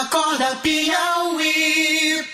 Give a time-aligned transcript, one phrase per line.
[0.00, 2.24] Acorda Piauí.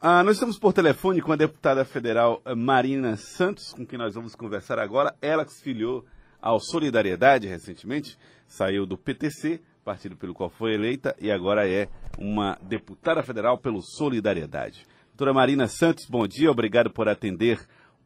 [0.00, 4.14] Ah, nós estamos por telefone com a deputada federal eh, Marina Santos, com quem nós
[4.14, 5.12] vamos conversar agora.
[5.20, 6.04] Ela que se filiou
[6.40, 12.56] ao Solidariedade recentemente, saiu do PTC, partido pelo qual foi eleita, e agora é uma
[12.62, 14.86] deputada federal pelo Solidariedade.
[15.08, 17.58] Doutora Marina Santos, bom dia, obrigado por atender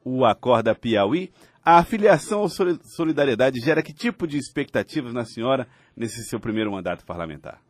[0.02, 1.30] o Acorda Piauí.
[1.62, 7.04] A afiliação ao Solidariedade gera que tipo de expectativas na senhora nesse seu primeiro mandato
[7.04, 7.60] parlamentar?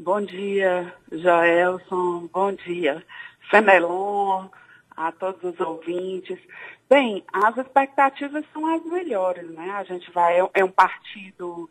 [0.00, 2.28] Bom dia, Joelson.
[2.32, 3.04] Bom dia,
[3.50, 4.46] Fenelon,
[4.96, 6.38] a todos os ouvintes.
[6.88, 9.72] Bem, as expectativas são as melhores, né?
[9.72, 11.68] A gente vai, é um partido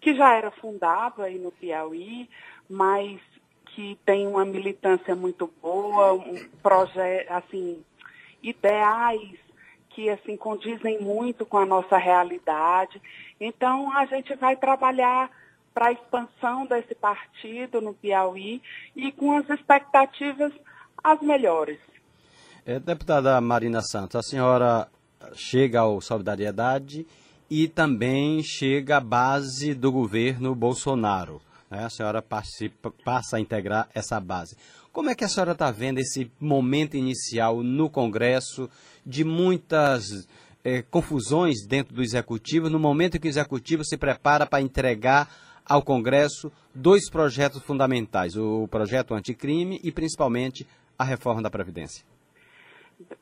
[0.00, 2.30] que já era fundado aí no Piauí,
[2.70, 3.20] mas
[3.66, 7.84] que tem uma militância muito boa, um projeto, assim,
[8.40, 9.36] ideais
[9.90, 13.02] que assim condizem muito com a nossa realidade.
[13.40, 15.28] Então a gente vai trabalhar
[15.74, 18.62] para a expansão desse partido no Piauí
[18.94, 20.52] e com as expectativas
[21.02, 21.78] as melhores.
[22.64, 24.88] É, deputada Marina Santos, a senhora
[25.34, 27.06] chega ao Solidariedade
[27.50, 31.42] e também chega à base do governo Bolsonaro.
[31.70, 31.84] Né?
[31.84, 34.56] A senhora participa, passa a integrar essa base.
[34.92, 38.70] Como é que a senhora está vendo esse momento inicial no Congresso
[39.04, 40.26] de muitas
[40.62, 45.28] é, confusões dentro do Executivo, no momento em que o Executivo se prepara para entregar
[45.64, 50.66] ao Congresso dois projetos fundamentais, o projeto anticrime e principalmente
[50.98, 52.04] a reforma da Previdência?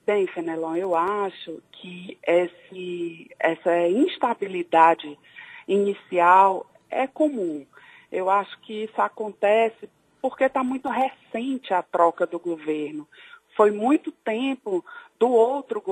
[0.04, 5.18] Bem, Fenelon, eu acho que esse, essa instabilidade
[5.66, 7.64] inicial é comum.
[8.10, 9.88] Eu acho que isso acontece
[10.20, 13.08] porque está muito recente a troca do governo.
[13.56, 14.84] Foi muito tempo
[15.18, 15.82] do outro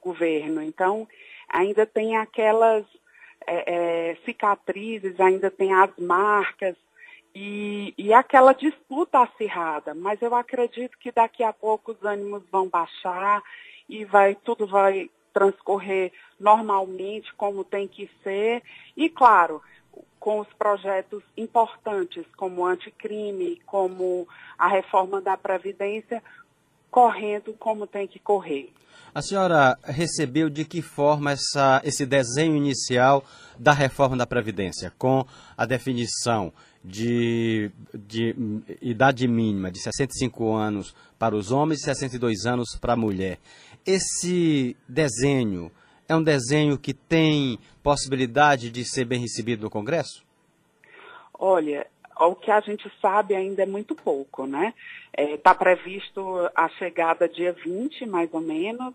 [0.00, 0.62] governo.
[0.62, 1.06] Então,
[1.48, 2.84] ainda tem aquelas
[3.46, 6.76] é, é, cicatrizes, ainda tem as marcas
[7.34, 9.94] e, e aquela disputa acirrada.
[9.94, 13.42] Mas eu acredito que daqui a pouco os ânimos vão baixar
[13.88, 18.62] e vai, tudo vai transcorrer normalmente como tem que ser.
[18.96, 19.60] E claro,
[20.18, 24.26] com os projetos importantes como o anticrime, como
[24.56, 26.22] a reforma da Previdência,
[26.94, 28.72] correndo como tem que correr.
[29.12, 33.24] A senhora recebeu de que forma essa, esse desenho inicial
[33.58, 36.52] da reforma da Previdência, com a definição
[36.84, 38.36] de, de
[38.80, 43.40] idade mínima de 65 anos para os homens e 62 anos para a mulher?
[43.84, 45.72] Esse desenho
[46.08, 50.22] é um desenho que tem possibilidade de ser bem recebido no Congresso?
[51.36, 54.72] Olha, o que a gente sabe ainda é muito pouco, né?
[55.16, 58.94] Está é, previsto a chegada dia 20, mais ou menos,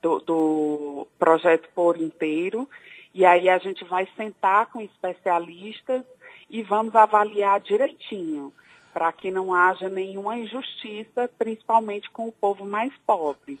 [0.00, 2.68] do, do projeto por inteiro,
[3.14, 6.02] e aí a gente vai sentar com especialistas
[6.50, 8.52] e vamos avaliar direitinho,
[8.92, 13.58] para que não haja nenhuma injustiça, principalmente com o povo mais pobre.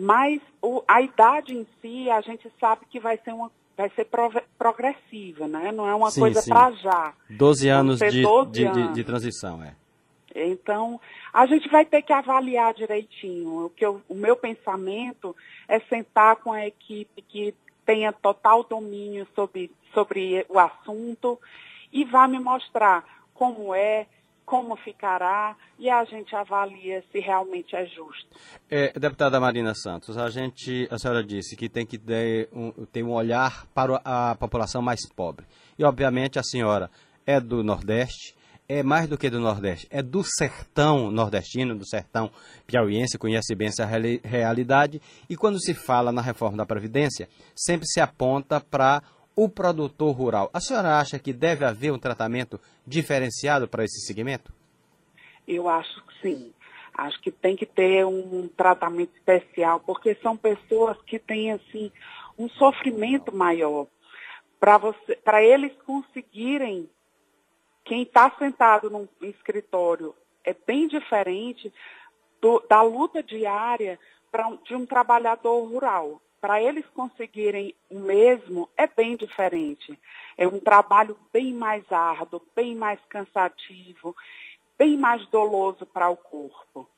[0.00, 4.08] Mas o, a idade em si, a gente sabe que vai ser uma vai ser
[4.58, 5.70] progressiva, né?
[5.70, 7.14] Não é uma sim, coisa para já.
[7.30, 8.88] 12 anos, de, 12 de, anos.
[8.88, 9.74] De, de, transição, é.
[10.34, 11.00] Então,
[11.32, 13.66] a gente vai ter que avaliar direitinho.
[13.66, 15.34] O, que eu, o meu pensamento
[15.68, 17.54] é sentar com a equipe que
[17.86, 21.38] tenha total domínio sobre, sobre o assunto
[21.92, 24.06] e vá me mostrar como é,
[24.48, 28.28] como ficará e a gente avalia se realmente é justo.
[28.70, 33.02] É, deputada Marina Santos, a gente, a senhora disse que tem que ter um, ter
[33.02, 35.44] um olhar para a população mais pobre.
[35.78, 36.90] E obviamente a senhora
[37.26, 38.34] é do Nordeste,
[38.66, 42.30] é mais do que do Nordeste, é do sertão nordestino, do sertão
[42.66, 43.86] piauiense, conhece bem essa
[44.24, 45.00] realidade.
[45.28, 49.02] E quando se fala na reforma da Previdência, sempre se aponta para
[49.38, 50.50] o produtor rural.
[50.52, 54.52] A senhora acha que deve haver um tratamento diferenciado para esse segmento?
[55.46, 56.52] Eu acho que sim.
[56.92, 61.92] Acho que tem que ter um tratamento especial, porque são pessoas que têm assim
[62.36, 63.86] um sofrimento maior.
[64.58, 66.90] Para eles conseguirem,
[67.84, 71.72] quem está sentado num escritório é bem diferente
[72.40, 74.00] do, da luta diária
[74.32, 79.98] pra, de um trabalhador rural para eles conseguirem o mesmo é bem diferente.
[80.36, 84.14] É um trabalho bem mais árduo, bem mais cansativo,
[84.78, 86.88] bem mais doloso para o corpo.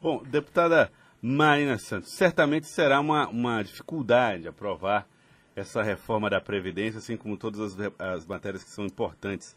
[0.00, 5.08] Bom, deputada Marina Santos, certamente será uma, uma dificuldade aprovar
[5.56, 9.56] essa reforma da Previdência, assim como todas as, as matérias que são importantes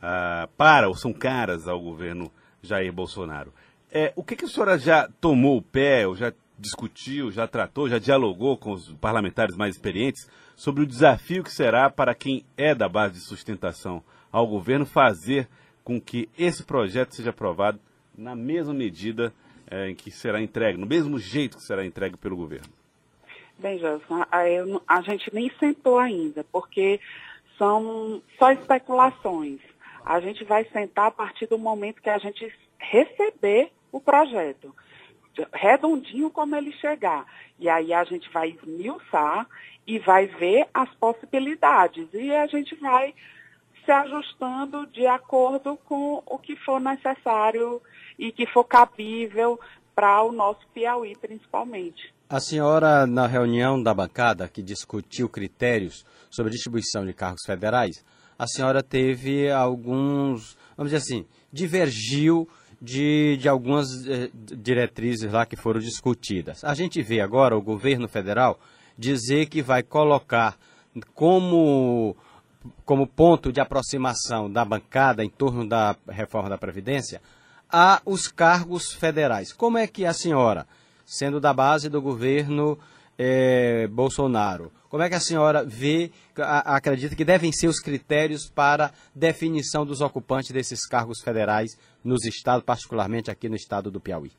[0.00, 2.30] ah, para ou são caras ao governo
[2.62, 3.52] Jair Bolsonaro.
[3.90, 7.88] É, o que, que a senhora já tomou o pé, ou já discutiu, já tratou,
[7.88, 12.74] já dialogou com os parlamentares mais experientes sobre o desafio que será para quem é
[12.74, 14.02] da base de sustentação
[14.32, 15.48] ao governo fazer
[15.84, 17.78] com que esse projeto seja aprovado
[18.16, 19.32] na mesma medida
[19.70, 22.68] é, em que será entregue, no mesmo jeito que será entregue pelo governo?
[23.58, 27.00] Bem, a, a gente nem sentou ainda, porque
[27.56, 29.60] são só especulações.
[30.04, 34.74] A gente vai sentar a partir do momento que a gente receber o projeto,
[35.58, 37.26] redondinho como ele chegar.
[37.58, 39.46] E aí a gente vai esmiuçar
[39.86, 42.08] e vai ver as possibilidades.
[42.12, 43.14] E a gente vai
[43.84, 47.80] se ajustando de acordo com o que for necessário
[48.18, 49.58] e que for cabível
[49.94, 52.14] para o nosso Piauí, principalmente.
[52.28, 58.04] A senhora, na reunião da bancada que discutiu critérios sobre distribuição de cargos federais,
[58.38, 62.46] a senhora teve alguns, vamos dizer assim, divergiu
[62.80, 66.62] de, de algumas eh, diretrizes lá que foram discutidas.
[66.64, 68.58] A gente vê agora o governo federal
[68.96, 70.56] dizer que vai colocar
[71.14, 72.16] como,
[72.84, 77.20] como ponto de aproximação da bancada em torno da reforma da Previdência
[77.70, 79.52] a os cargos federais.
[79.52, 80.66] Como é que a senhora,
[81.04, 82.78] sendo da base do governo
[83.18, 88.92] eh, Bolsonaro, como é que a senhora vê, acredita que devem ser os critérios para
[89.14, 94.32] definição dos ocupantes desses cargos federais nos estados, particularmente aqui no estado do Piauí?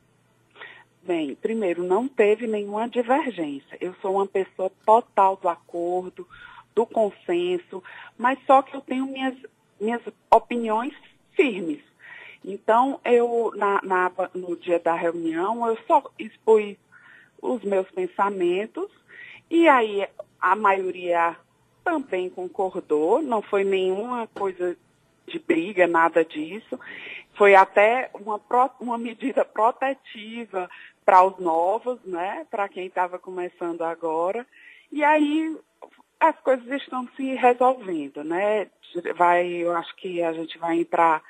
[1.02, 3.78] Bem, primeiro, não teve nenhuma divergência.
[3.80, 6.26] Eu sou uma pessoa total do acordo,
[6.74, 7.82] do consenso,
[8.18, 9.34] mas só que eu tenho minhas,
[9.80, 10.94] minhas opiniões
[11.34, 11.80] firmes.
[12.44, 16.76] Então, eu, na, na, no dia da reunião, eu só expus
[17.40, 18.90] os meus pensamentos
[19.50, 20.06] e aí
[20.40, 21.36] a maioria
[21.84, 24.76] também concordou, não foi nenhuma coisa
[25.26, 26.78] de briga, nada disso.
[27.34, 28.40] Foi até uma,
[28.80, 30.68] uma medida protetiva
[31.04, 32.46] para os novos, né?
[32.50, 34.46] Para quem estava começando agora.
[34.92, 35.56] E aí
[36.18, 38.68] as coisas estão se resolvendo, né?
[39.16, 41.22] Vai, eu acho que a gente vai entrar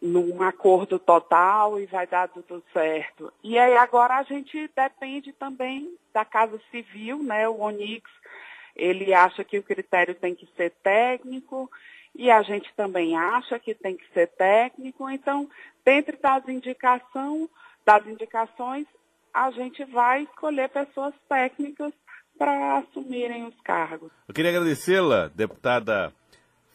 [0.00, 3.32] num acordo total e vai dar tudo certo.
[3.42, 7.48] E aí agora a gente depende também da Casa Civil, né?
[7.48, 8.10] O Onix,
[8.74, 11.70] ele acha que o critério tem que ser técnico
[12.14, 15.08] e a gente também acha que tem que ser técnico.
[15.10, 15.48] Então,
[15.84, 17.48] dentro das indicação,
[17.84, 18.86] das indicações,
[19.32, 21.92] a gente vai escolher pessoas técnicas
[22.38, 24.10] para assumirem os cargos.
[24.28, 26.12] Eu queria agradecê-la, deputada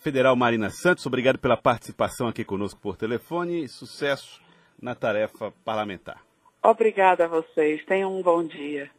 [0.01, 1.05] Federal Marina Santos.
[1.05, 4.41] Obrigado pela participação aqui conosco por telefone e sucesso
[4.81, 6.19] na tarefa parlamentar.
[6.63, 7.85] Obrigada a vocês.
[7.85, 8.89] Tenham um bom dia.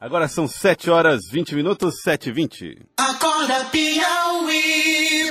[0.00, 2.78] Agora são 7 horas 20 minutos, 7 h 20.
[2.96, 5.22] Acorda Piauí.